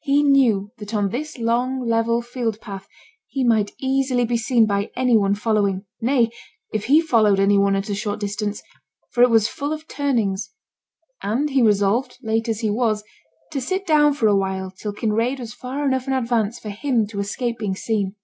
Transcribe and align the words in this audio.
He 0.00 0.24
knew 0.24 0.72
that 0.78 0.92
on 0.92 1.10
this 1.10 1.38
long 1.38 1.86
level 1.86 2.20
field 2.20 2.60
path 2.60 2.88
he 3.28 3.44
might 3.44 3.70
easily 3.78 4.24
be 4.24 4.36
seen 4.36 4.66
by 4.66 4.90
any 4.96 5.16
one 5.16 5.36
following; 5.36 5.84
nay, 6.00 6.30
if 6.74 6.86
he 6.86 7.00
followed 7.00 7.38
any 7.38 7.56
one 7.58 7.76
at 7.76 7.88
a 7.88 7.94
short 7.94 8.18
distance, 8.18 8.60
for 9.12 9.22
it 9.22 9.30
was 9.30 9.46
full 9.46 9.72
of 9.72 9.86
turnings; 9.86 10.50
and 11.22 11.50
he 11.50 11.62
resolved, 11.62 12.18
late 12.24 12.48
as 12.48 12.58
he 12.58 12.70
was, 12.70 13.04
to 13.52 13.60
sit 13.60 13.86
down 13.86 14.14
for 14.14 14.26
a 14.26 14.34
while 14.34 14.72
till 14.72 14.92
Kinraid 14.92 15.38
was 15.38 15.54
far 15.54 15.86
enough 15.86 16.08
in 16.08 16.12
advance 16.12 16.58
for 16.58 16.70
him 16.70 17.06
to 17.06 17.20
escape 17.20 17.58
being 17.60 17.76
seen. 17.76 18.16